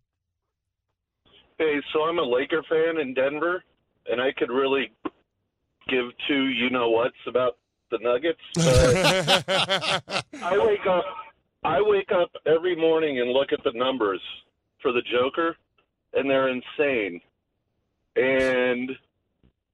[1.58, 3.64] Hey, so I'm a Laker fan in Denver,
[4.12, 4.92] and I could really
[5.88, 7.58] give two you know what's about
[7.92, 8.40] the Nuggets.
[8.56, 11.06] But I wake up
[11.64, 14.22] I wake up every morning and look at the numbers
[14.82, 15.56] for the Joker
[16.14, 17.22] and they're insane.
[18.16, 18.92] And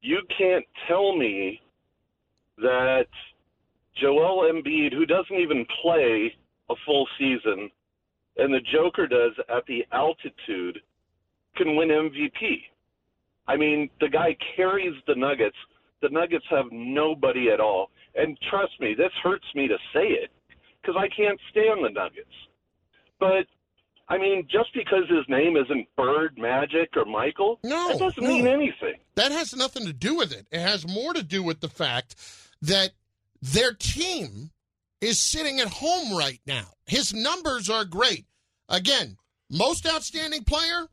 [0.02, 1.62] you can't tell me
[2.58, 3.08] that
[4.00, 6.34] Joel Embiid, who doesn't even play
[6.70, 7.70] a full season,
[8.38, 10.80] and the Joker does at the altitude,
[11.56, 12.62] can win MVP.
[13.48, 15.58] I mean, the guy carries the Nuggets.
[16.02, 17.90] The Nuggets have nobody at all.
[18.16, 20.32] And trust me, this hurts me to say it
[20.82, 22.30] because I can't stand the Nuggets.
[23.20, 23.46] But
[24.12, 28.30] I mean, just because his name isn't Bird, Magic, or Michael, no, that doesn't no.
[28.30, 28.96] mean anything.
[29.16, 30.46] That has nothing to do with it.
[30.52, 32.16] It has more to do with the fact
[32.62, 32.92] that
[33.42, 34.52] their team
[35.00, 36.66] is sitting at home right now.
[36.88, 38.26] His numbers are great.
[38.68, 39.16] Again,
[39.50, 40.88] most outstanding player,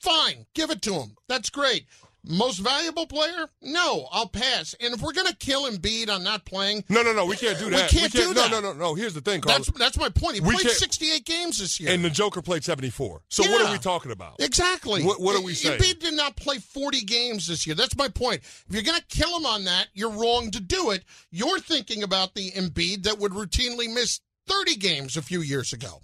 [0.00, 1.16] fine, give it to him.
[1.28, 1.86] That's great.
[2.24, 3.48] Most valuable player?
[3.60, 4.74] No, I'll pass.
[4.80, 7.26] And if we're going to kill Embiid on not playing, No, no, no.
[7.26, 7.70] We can't do that.
[7.70, 7.90] We that.
[7.90, 8.50] can't do no, that.
[8.52, 8.94] No, no, no.
[8.94, 9.58] Here's the thing, Carl.
[9.58, 10.34] that's that's my point.
[10.36, 11.90] He We played 68 games this year.
[11.92, 13.22] and the Joker played 74.
[13.28, 14.36] So what are we talking about?
[14.40, 15.02] Exactly.
[15.02, 15.80] What- what are we saying?
[15.80, 17.74] Embiid did not play 40 games this year.
[17.74, 18.42] That's my point.
[18.44, 21.04] If you're going to kill him on that, you're wrong to do it.
[21.30, 26.02] You're thinking about the Embiid that would routinely miss 30 games a few years ago.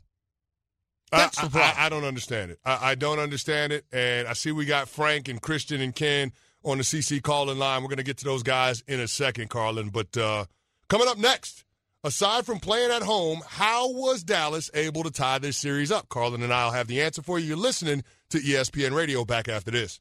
[1.10, 1.74] That's I, the problem.
[1.76, 2.58] I, I don't understand it.
[2.64, 3.84] I, I don't understand it.
[3.92, 6.32] And I see we got Frank and Christian and Ken
[6.64, 7.82] on the CC calling line.
[7.82, 9.90] We're going to get to those guys in a second, Carlin.
[9.90, 10.44] But uh,
[10.88, 11.64] coming up next,
[12.04, 16.08] aside from playing at home, how was Dallas able to tie this series up?
[16.08, 17.46] Carlin and I will have the answer for you.
[17.46, 20.00] You're listening to ESPN Radio back after this.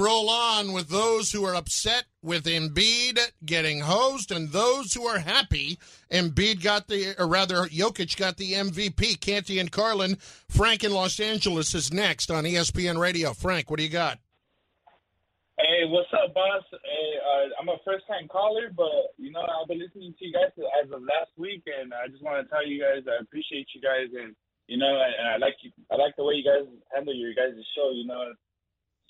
[0.00, 5.18] Roll on with those who are upset with Embiid getting hosed and those who are
[5.18, 5.78] happy
[6.10, 9.20] Embiid got the, or rather, Jokic got the MVP.
[9.20, 10.16] Canty and Carlin.
[10.48, 13.32] Frank in Los Angeles is next on ESPN Radio.
[13.32, 14.18] Frank, what do you got?
[15.60, 16.64] Hey, what's up, boss?
[16.72, 20.32] Hey, uh, I'm a first time caller, but you know I've been listening to you
[20.32, 23.68] guys as of last week, and I just want to tell you guys I appreciate
[23.76, 24.34] you guys, and
[24.68, 25.70] you know, and I like you.
[25.92, 27.92] I like the way you guys handle your guys' show.
[27.92, 28.32] You know,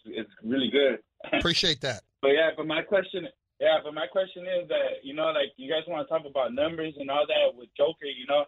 [0.05, 0.98] it's, really good.
[1.38, 2.03] Appreciate that.
[2.22, 3.26] But yeah, but my question,
[3.61, 6.55] yeah, but my question is that you know, like you guys want to talk about
[6.55, 8.44] numbers and all that with Joker, you know,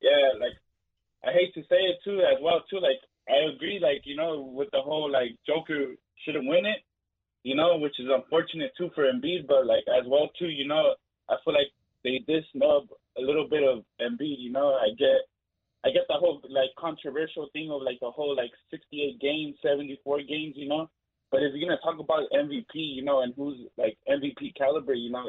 [0.00, 0.54] yeah, like
[1.26, 2.80] I hate to say it too, as well too.
[2.80, 5.94] Like I agree, like you know, with the whole like Joker
[6.24, 6.82] shouldn't win it,
[7.42, 10.94] you know, which is unfortunate too for Embiid, but like as well too, you know,
[11.28, 11.70] I feel like
[12.04, 14.38] they did snub a little bit of Embiid.
[14.38, 15.26] You know, I get
[15.88, 20.18] I get the whole like controversial thing of like the whole like 68 games, 74
[20.28, 20.54] games.
[20.56, 20.90] You know,
[21.30, 25.10] but if you're gonna talk about MVP, you know, and who's like MVP caliber, you
[25.10, 25.24] know,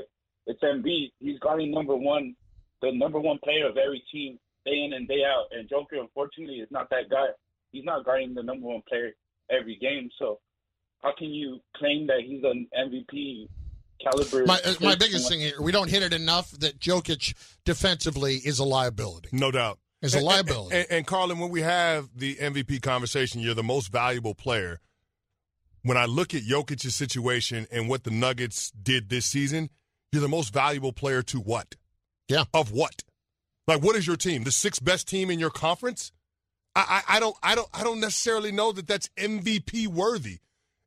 [0.47, 1.11] it's Embiid.
[1.19, 2.35] He's guarding number one,
[2.81, 5.45] the number one player of every team, day in and day out.
[5.51, 7.27] And Joker, unfortunately, is not that guy.
[7.71, 9.11] He's not guarding the number one player
[9.49, 10.09] every game.
[10.19, 10.39] So
[11.01, 13.47] how can you claim that he's an MVP
[14.01, 14.45] caliber?
[14.45, 17.33] My, uh, my biggest thing here, we don't hit it enough that Jokic
[17.63, 19.29] defensively is a liability.
[19.31, 19.79] No doubt.
[20.01, 20.75] Is a liability.
[20.75, 24.79] And, and, and Carlin, when we have the MVP conversation, you're the most valuable player.
[25.83, 29.69] When I look at Jokic's situation and what the Nuggets did this season,
[30.11, 31.75] you're the most valuable player to what?
[32.27, 32.45] Yeah.
[32.53, 33.03] Of what?
[33.67, 34.43] Like, what is your team?
[34.43, 36.11] The sixth best team in your conference?
[36.75, 40.39] I, I, I don't I don't I don't necessarily know that that's MVP worthy.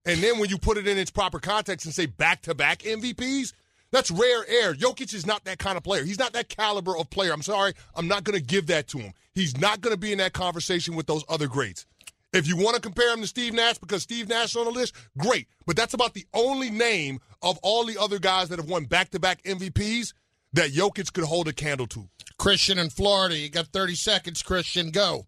[0.05, 2.81] And then when you put it in its proper context and say back to back
[2.81, 3.53] MVPs,
[3.93, 4.75] that's rare air.
[4.75, 6.03] Jokic is not that kind of player.
[6.05, 7.33] He's not that caliber of player.
[7.33, 7.75] I'm sorry.
[7.95, 9.13] I'm not going to give that to him.
[9.35, 11.87] He's not going to be in that conversation with those other greats.
[12.33, 14.71] If you want to compare him to Steve Nash because Steve Nash is on the
[14.71, 15.47] list, great.
[15.67, 19.11] But that's about the only name of all the other guys that have won back
[19.11, 20.15] to back MVPs
[20.55, 22.09] that Jokic could hold a candle to.
[22.39, 24.91] Christian in Florida, you got 30 seconds, Christian.
[24.91, 25.27] Go.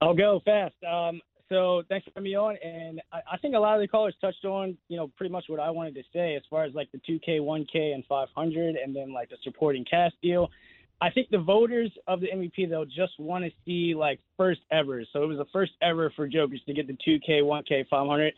[0.00, 0.74] I'll go fast.
[0.82, 2.56] Um, so thanks for having me on.
[2.64, 5.44] And I, I, think a lot of the callers touched on, you know, pretty much
[5.48, 8.94] what I wanted to say as far as like the 2K, 1K, and 500, and
[8.94, 10.50] then like the supporting cast deal.
[11.00, 15.04] I think the voters of the MVP they'll just want to see like first ever.
[15.12, 18.32] So it was the first ever for Jokic to get the 2K, 1K, 500.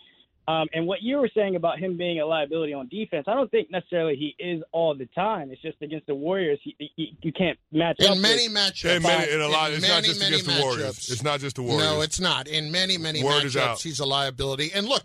[0.49, 3.51] Um, and what you were saying about him being a liability on defense, I don't
[3.51, 5.51] think necessarily he is all the time.
[5.51, 8.17] It's just against the Warriors, he, he, you can't match in up.
[8.17, 8.57] many with.
[8.57, 8.97] matchups.
[8.97, 11.11] In many, in a lot, in it's many, not just many against the Warriors.
[11.11, 11.83] It's not just the Warriors.
[11.83, 12.49] No, it's not.
[12.49, 14.71] In many, many Word matchups, he's a liability.
[14.75, 15.03] And look,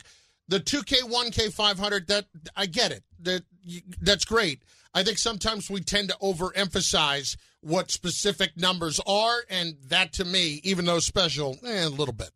[0.48, 2.26] the 2K, 1K, 500, that
[2.56, 3.04] I get it.
[3.20, 3.44] That
[4.00, 4.64] That's great.
[4.94, 10.62] I think sometimes we tend to overemphasize what specific numbers are, and that to me,
[10.64, 12.32] even though special, eh, a little bit.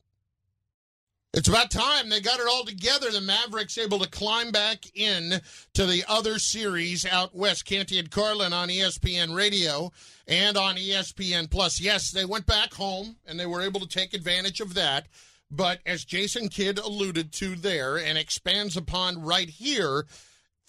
[1.33, 3.11] It's about time they got it all together.
[3.11, 5.41] The Mavericks able to climb back in
[5.73, 7.65] to the other series out west.
[7.65, 9.91] Canty and Carlin on ESPN Radio
[10.27, 11.81] and on ESPN Plus.
[11.81, 15.07] Yes, they went back home and they were able to take advantage of that.
[15.51, 20.05] But as Jason Kidd alluded to there and expands upon right here,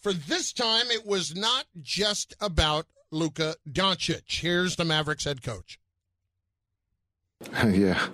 [0.02, 4.22] for this time it was not just about Luka Doncic.
[4.26, 5.78] Here's the Mavericks head coach.
[7.68, 8.04] yeah,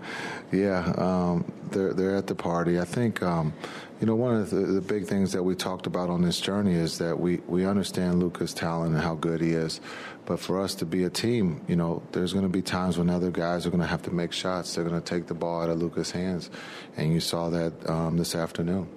[0.52, 0.92] yeah.
[0.98, 2.78] Um, they're they're at the party.
[2.78, 3.54] I think um,
[3.98, 6.74] you know one of the, the, big things that we talked about on this journey
[6.74, 9.80] is that we we understand Luka's talent and how good he is,
[10.26, 13.08] but for us to be a team, you know, there's going to be times when
[13.08, 14.74] other guys are going to have to make shots.
[14.74, 16.50] They're going to take the ball out of Luka's hands,
[16.98, 18.88] and you saw that um, this afternoon.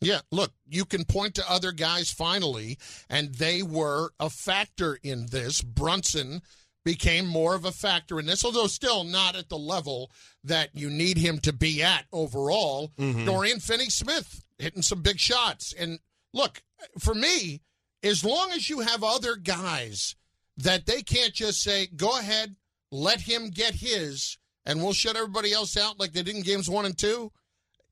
[0.00, 2.76] Yeah, look, you can point to other guys finally,
[3.08, 5.62] and they were a factor in this.
[5.62, 6.42] Brunson
[6.84, 10.10] became more of a factor in this, although still not at the level
[10.44, 12.92] that you need him to be at overall.
[12.98, 13.24] Mm-hmm.
[13.24, 15.72] Dorian Finney Smith hitting some big shots.
[15.72, 15.98] And
[16.32, 16.62] look,
[16.98, 17.62] for me,
[18.02, 20.14] as long as you have other guys
[20.58, 22.56] that they can't just say, go ahead,
[22.90, 26.68] let him get his, and we'll shut everybody else out like they did in games
[26.70, 27.32] one and two.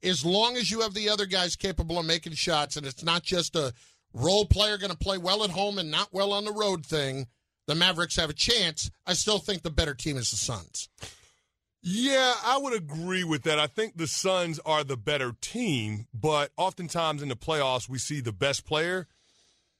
[0.02, 3.22] As long as you have the other guys capable of making shots, and it's not
[3.22, 3.72] just a
[4.12, 7.26] role player going to play well at home and not well on the road thing,
[7.72, 8.90] the Mavericks have a chance.
[9.06, 10.90] I still think the better team is the Suns.
[11.82, 13.58] Yeah, I would agree with that.
[13.58, 18.20] I think the Suns are the better team, but oftentimes in the playoffs, we see
[18.20, 19.06] the best player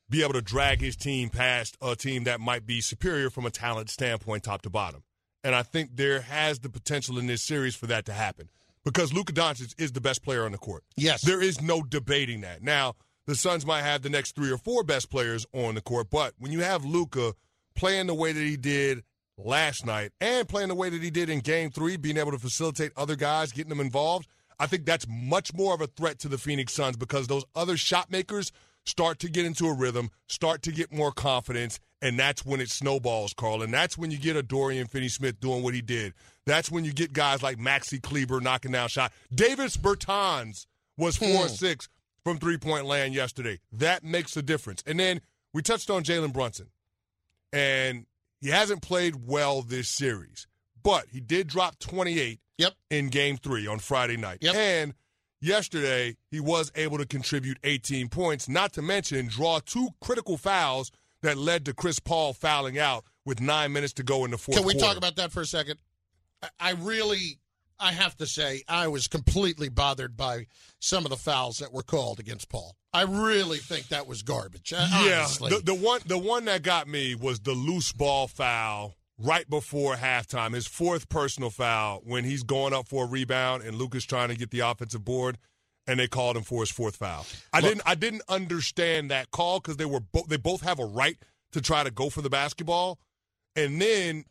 [0.09, 3.51] be able to drag his team past a team that might be superior from a
[3.51, 5.03] talent standpoint, top to bottom.
[5.45, 8.49] And I think there has the potential in this series for that to happen
[8.84, 10.82] because Luka Doncic is the best player on the court.
[10.97, 11.20] Yes.
[11.20, 12.62] There is no debating that.
[12.62, 12.95] Now,
[13.26, 16.32] the Suns might have the next three or four best players on the court, but
[16.38, 17.34] when you have Luka
[17.75, 19.03] playing the way that he did
[19.39, 22.39] last night and playing the way that he did in game three, being able to
[22.39, 26.29] facilitate other guys, getting them involved, I think that's much more of a threat to
[26.29, 28.53] the Phoenix Suns because those other shot makers
[28.85, 32.68] start to get into a rhythm, start to get more confidence, and that's when it
[32.68, 33.62] snowballs, Carl.
[33.62, 36.14] And that's when you get a Dorian Finney Smith doing what he did.
[36.47, 39.12] That's when you get guys like Maxi Kleber knocking down shot.
[39.35, 40.66] Davis Bertans
[40.97, 41.37] was hmm.
[41.37, 41.89] 4 6
[42.25, 43.59] from three point land yesterday.
[43.73, 44.83] That makes a difference.
[44.87, 45.20] And then
[45.53, 46.68] we touched on Jalen Brunson.
[47.53, 48.07] And
[48.41, 50.47] he hasn't played well this series,
[50.83, 52.73] but he did drop 28 yep.
[52.91, 54.39] in game three on Friday night.
[54.41, 54.55] Yep.
[54.55, 54.95] And
[55.41, 60.91] yesterday, he was able to contribute 18 points, not to mention draw two critical fouls
[61.23, 64.57] that led to Chris Paul fouling out with nine minutes to go in the fourth
[64.57, 64.87] Can we quarter.
[64.87, 65.79] talk about that for a second?
[66.59, 67.39] I really,
[67.79, 70.47] I have to say, I was completely bothered by
[70.81, 72.77] some of the fouls that were called against Paul.
[72.95, 74.72] I really think that was garbage.
[74.76, 78.97] uh, Yeah, the, the one the one that got me was the loose ball foul
[79.18, 80.53] right before halftime.
[80.55, 84.36] His fourth personal foul when he's going up for a rebound and Luka's trying to
[84.36, 85.38] get the offensive board,
[85.86, 87.24] and they called him for his fourth foul.
[87.53, 90.78] I Look- didn't I didn't understand that call because they were both they both have
[90.78, 91.16] a right
[91.53, 92.99] to try to go for the basketball,
[93.57, 94.24] and then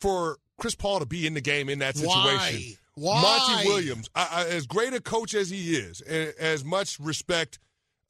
[0.00, 2.74] for Chris Paul to be in the game in that situation.
[2.96, 3.12] Why?
[3.12, 3.22] Why?
[3.22, 7.60] Monty Williams, I, I, as great a coach as he is, and as much respect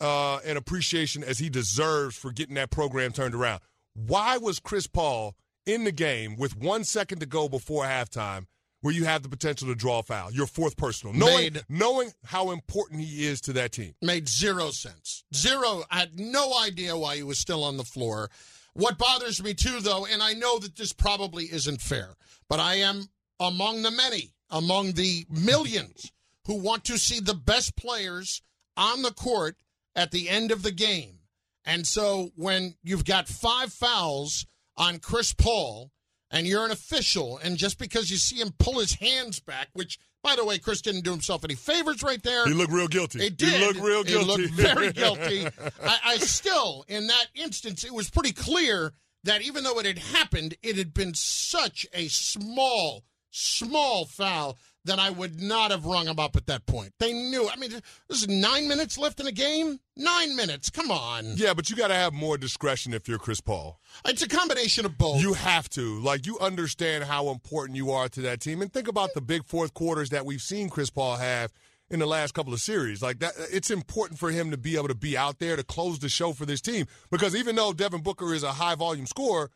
[0.00, 3.60] uh, and appreciation as he deserves for getting that program turned around.
[3.94, 5.34] Why was Chris Paul
[5.66, 8.46] in the game with one second to go before halftime,
[8.80, 12.12] where you have the potential to draw a foul, your fourth personal, knowing Made- knowing
[12.24, 13.94] how important he is to that team?
[14.00, 15.24] made zero sense.
[15.34, 15.82] Zero.
[15.90, 18.30] I had no idea why he was still on the floor.
[18.74, 22.14] What bothers me too, though, and I know that this probably isn't fair,
[22.48, 23.08] but I am
[23.40, 26.12] among the many, among the millions
[26.46, 28.40] who want to see the best players
[28.76, 29.56] on the court
[29.98, 31.18] at the end of the game.
[31.66, 34.46] And so when you've got five fouls
[34.76, 35.90] on Chris Paul
[36.30, 39.98] and you're an official, and just because you see him pull his hands back, which,
[40.22, 42.46] by the way, Chris didn't do himself any favors right there.
[42.46, 43.26] He looked real guilty.
[43.26, 43.54] It did.
[43.54, 44.26] He looked real He guilty.
[44.42, 45.46] looked very guilty.
[45.84, 48.92] I, I still, in that instance, it was pretty clear
[49.24, 54.56] that even though it had happened, it had been such a small, small foul
[54.88, 56.92] that I would not have rung him up at that point.
[56.98, 57.48] They knew.
[57.48, 57.70] I mean,
[58.08, 59.80] this is nine minutes left in a game.
[59.96, 60.68] Nine minutes.
[60.70, 61.34] Come on.
[61.36, 63.80] Yeah, but you got to have more discretion if you're Chris Paul.
[64.04, 65.20] It's a combination of both.
[65.20, 66.00] You have to.
[66.00, 68.60] Like, you understand how important you are to that team.
[68.60, 71.52] And think about the big fourth quarters that we've seen Chris Paul have
[71.90, 73.02] in the last couple of series.
[73.02, 75.98] Like, that, it's important for him to be able to be out there to close
[75.98, 76.86] the show for this team.
[77.10, 79.50] Because even though Devin Booker is a high volume scorer,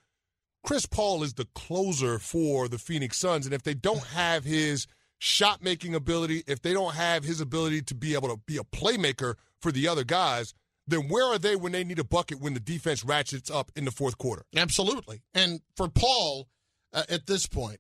[0.65, 3.47] Chris Paul is the closer for the Phoenix Suns.
[3.47, 4.87] And if they don't have his
[5.23, 8.65] shot making ability, if they don't have his ability to be able to be a
[8.65, 10.53] playmaker for the other guys,
[10.89, 13.85] then where are they when they need a bucket when the defense ratchets up in
[13.85, 14.43] the fourth quarter?
[14.57, 15.23] Absolutely.
[15.33, 16.49] And for Paul,
[16.93, 17.79] uh, at this point,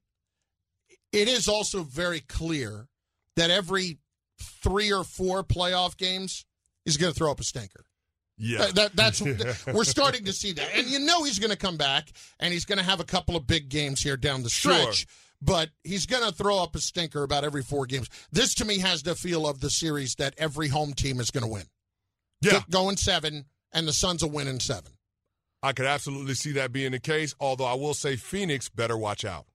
[1.13, 2.87] it is also very clear
[3.35, 3.99] that every
[4.41, 6.47] three or four playoff games
[6.85, 7.85] he's going to throw up a stinker.
[8.39, 8.67] Yeah.
[8.73, 9.21] That, that's
[9.67, 12.67] we're starting to see that, and you know he's going to come back, and he's
[12.67, 14.99] going to have a couple of big games here down the stretch.
[14.99, 15.07] Sure.
[15.45, 18.09] But he's going to throw up a stinker about every four games.
[18.31, 21.45] This to me has the feel of the series that every home team is going
[21.45, 21.65] to win.
[22.41, 22.53] Yeah.
[22.53, 24.93] Go- going seven, and the Suns will win in seven.
[25.61, 29.25] I could absolutely see that being the case, although I will say Phoenix better watch
[29.25, 29.47] out.